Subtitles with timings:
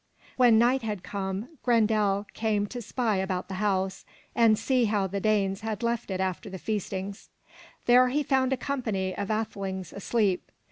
[0.35, 4.49] When night had come, Grendel came to spy about the house 413 MY BOOK HOUSE
[4.49, 7.15] and see how the Danes had left it after the feasting.
[7.85, 10.51] There he found a company of athelings asleep.